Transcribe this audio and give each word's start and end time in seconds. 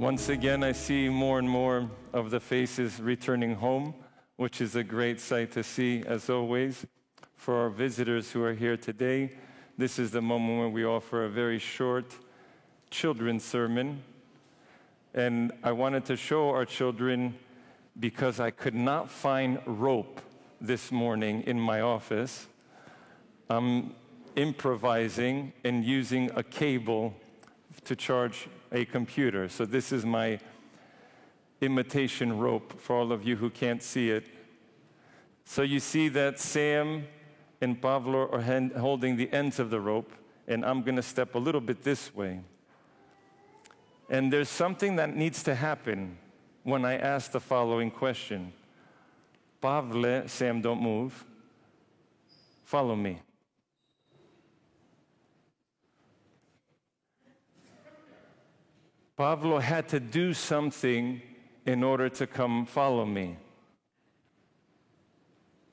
Once 0.00 0.30
again, 0.30 0.64
I 0.64 0.72
see 0.72 1.10
more 1.10 1.38
and 1.38 1.46
more 1.46 1.86
of 2.14 2.30
the 2.30 2.40
faces 2.40 2.98
returning 3.00 3.54
home, 3.54 3.92
which 4.36 4.62
is 4.62 4.74
a 4.74 4.82
great 4.82 5.20
sight 5.20 5.52
to 5.52 5.62
see, 5.62 6.02
as 6.06 6.30
always. 6.30 6.86
For 7.36 7.54
our 7.56 7.68
visitors 7.68 8.30
who 8.30 8.42
are 8.42 8.54
here 8.54 8.78
today, 8.78 9.30
this 9.76 9.98
is 9.98 10.10
the 10.10 10.22
moment 10.22 10.58
where 10.58 10.68
we 10.70 10.86
offer 10.86 11.26
a 11.26 11.28
very 11.28 11.58
short 11.58 12.14
children's 12.88 13.44
sermon. 13.44 14.02
And 15.12 15.52
I 15.62 15.72
wanted 15.72 16.06
to 16.06 16.16
show 16.16 16.48
our 16.48 16.64
children 16.64 17.34
because 17.98 18.40
I 18.40 18.52
could 18.52 18.74
not 18.74 19.10
find 19.10 19.60
rope 19.66 20.22
this 20.62 20.90
morning 20.90 21.42
in 21.42 21.60
my 21.60 21.82
office. 21.82 22.46
I'm 23.50 23.94
improvising 24.34 25.52
and 25.62 25.84
using 25.84 26.30
a 26.36 26.42
cable 26.42 27.14
to 27.84 27.96
charge 27.96 28.48
a 28.72 28.84
computer. 28.84 29.48
So 29.48 29.64
this 29.64 29.92
is 29.92 30.04
my 30.04 30.38
imitation 31.60 32.38
rope 32.38 32.80
for 32.80 32.96
all 32.96 33.12
of 33.12 33.24
you 33.26 33.36
who 33.36 33.50
can't 33.50 33.82
see 33.82 34.10
it. 34.10 34.26
So 35.44 35.62
you 35.62 35.80
see 35.80 36.08
that 36.08 36.38
Sam 36.38 37.06
and 37.60 37.80
Pavlo 37.80 38.30
are 38.30 38.40
hand, 38.40 38.72
holding 38.72 39.16
the 39.16 39.30
ends 39.32 39.58
of 39.58 39.70
the 39.70 39.80
rope, 39.80 40.12
and 40.46 40.64
I'm 40.64 40.82
going 40.82 40.96
to 40.96 41.02
step 41.02 41.34
a 41.34 41.38
little 41.38 41.60
bit 41.60 41.82
this 41.82 42.14
way. 42.14 42.40
And 44.08 44.32
there's 44.32 44.48
something 44.48 44.96
that 44.96 45.14
needs 45.14 45.42
to 45.44 45.54
happen 45.54 46.18
when 46.62 46.84
I 46.84 46.96
ask 46.96 47.30
the 47.30 47.40
following 47.40 47.90
question 47.90 48.52
Pavle, 49.60 50.26
Sam, 50.26 50.60
don't 50.60 50.80
move. 50.80 51.24
Follow 52.64 52.96
me. 52.96 53.20
Pablo 59.20 59.58
had 59.58 59.86
to 59.90 60.00
do 60.00 60.32
something 60.32 61.20
in 61.66 61.82
order 61.82 62.08
to 62.08 62.26
come 62.26 62.64
follow 62.64 63.04
me. 63.04 63.36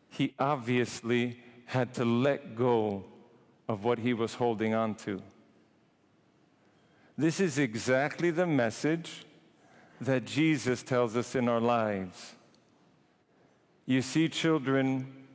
He 0.10 0.34
obviously 0.38 1.40
had 1.64 1.94
to 1.94 2.04
let 2.04 2.58
go 2.58 3.06
of 3.70 3.86
what 3.86 4.00
he 4.00 4.14
was 4.14 4.34
holding 4.34 4.74
on 4.74 4.96
to. 4.96 5.22
This 7.18 7.40
is 7.40 7.58
exactly 7.58 8.32
the 8.32 8.46
message 8.46 9.26
that 10.02 10.26
Jesus 10.26 10.84
tells 10.84 11.16
us 11.16 11.34
in 11.34 11.48
our 11.48 11.62
lives. 11.62 12.36
You 13.86 14.02
see, 14.02 14.28
children, 14.28 15.26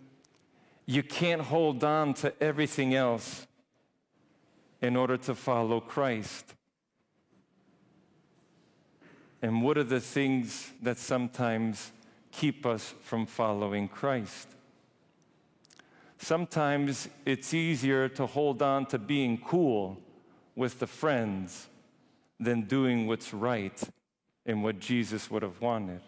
you 0.85 1.03
can't 1.03 1.41
hold 1.41 1.83
on 1.83 2.13
to 2.21 2.35
everything 2.43 2.95
else 2.95 3.47
in 4.83 4.97
order 4.97 5.17
to 5.17 5.35
follow 5.35 5.81
Christ. 5.81 6.55
And 9.43 9.61
what 9.61 9.77
are 9.77 9.85
the 9.85 10.01
things 10.01 10.71
that 10.83 10.98
sometimes 10.98 11.91
keep 12.31 12.65
us 12.65 12.95
from 13.03 13.27
following 13.27 13.89
Christ? 13.89 14.48
Sometimes 16.19 17.09
it's 17.27 17.53
easier 17.53 18.09
to 18.11 18.27
hold 18.27 18.63
on 18.63 18.87
to 18.87 18.98
being 18.98 19.39
cool 19.39 19.98
with 20.55 20.79
the 20.79 20.87
friends 20.87 21.67
than 22.39 22.63
doing 22.63 23.09
what's 23.09 23.35
right 23.35 23.83
and 24.47 24.63
what 24.63 24.79
Jesus 24.79 25.29
would 25.31 25.43
have 25.43 25.61
wanted. 25.61 26.01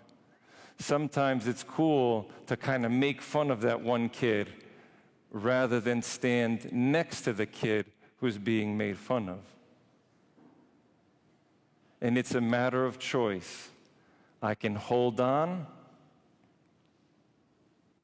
Sometimes 0.79 1.49
it's 1.49 1.65
cool 1.65 2.31
to 2.47 2.57
kind 2.57 2.87
of 2.87 2.93
make 2.93 3.21
fun 3.21 3.51
of 3.51 3.61
that 3.63 3.81
one 3.81 4.09
kid 4.09 4.49
rather 5.33 5.81
than 5.81 6.03
stand 6.03 6.73
next 6.73 7.23
to 7.23 7.33
the 7.33 7.47
kid 7.47 7.87
who's 8.19 8.39
being 8.39 8.77
made 8.77 8.97
fun 8.97 9.29
of 9.29 9.39
and 12.05 12.19
it's 12.19 12.35
a 12.35 12.41
matter 12.41 12.85
of 12.85 12.99
choice. 12.99 13.71
I 14.43 14.55
can 14.55 14.75
hold 14.75 15.21
on 15.21 15.67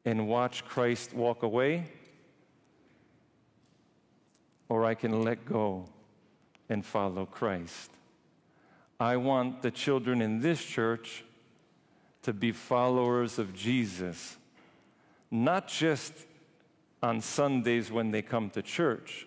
and 0.07 0.27
watch 0.27 0.65
Christ 0.65 1.13
walk 1.13 1.43
away, 1.43 1.85
or 4.71 4.87
I 4.87 4.95
can 4.95 5.23
let 5.23 5.45
go 5.45 5.85
and 6.71 6.83
follow 6.83 7.27
Christ. 7.27 7.91
I 8.99 9.19
want 9.19 9.61
the 9.61 9.71
children 9.71 10.23
in 10.23 10.41
this 10.41 10.65
church 10.65 11.23
to 12.23 12.33
be 12.33 12.53
followers 12.53 13.39
of 13.39 13.55
Jesus, 13.55 14.39
not 15.31 15.69
just 15.69 16.15
on 17.03 17.21
Sundays 17.21 17.93
when 17.93 18.13
they 18.13 18.23
come 18.23 18.49
to 18.51 18.63
church, 18.63 19.27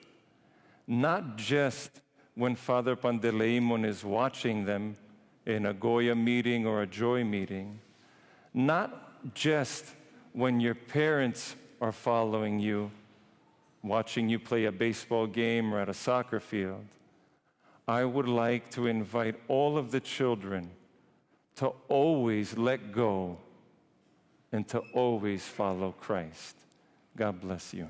not 0.87 1.35
just 1.35 1.91
when 2.35 2.55
Father 2.55 2.95
Pandeleimon 2.95 3.85
is 3.85 4.03
watching 4.03 4.65
them 4.65 4.95
in 5.45 5.65
a 5.65 5.73
Goya 5.73 6.15
meeting 6.15 6.65
or 6.65 6.81
a 6.81 6.87
Joy 6.87 7.23
meeting, 7.23 7.79
not 8.53 9.33
just 9.33 9.85
when 10.33 10.59
your 10.59 10.75
parents 10.75 11.55
are 11.81 11.91
following 11.91 12.59
you, 12.59 12.89
watching 13.83 14.29
you 14.29 14.39
play 14.39 14.65
a 14.65 14.71
baseball 14.71 15.27
game 15.27 15.73
or 15.73 15.79
at 15.79 15.89
a 15.89 15.93
soccer 15.93 16.39
field. 16.39 16.85
I 17.87 18.05
would 18.05 18.29
like 18.29 18.71
to 18.71 18.87
invite 18.87 19.35
all 19.47 19.77
of 19.77 19.91
the 19.91 19.99
children 19.99 20.71
to 21.57 21.73
always 21.89 22.57
let 22.57 22.93
go 22.93 23.37
and 24.51 24.67
to 24.69 24.79
always 24.93 25.43
follow 25.43 25.91
Christ. 25.99 26.55
God 27.15 27.41
bless 27.41 27.73
you. 27.73 27.87